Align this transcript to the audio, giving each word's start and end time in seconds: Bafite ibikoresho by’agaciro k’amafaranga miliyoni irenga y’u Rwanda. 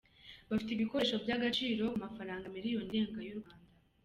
Bafite 0.49 0.71
ibikoresho 0.73 1.15
by’agaciro 1.23 1.83
k’amafaranga 1.93 2.51
miliyoni 2.55 2.87
irenga 2.89 3.19
y’u 3.27 3.39
Rwanda. 3.39 3.69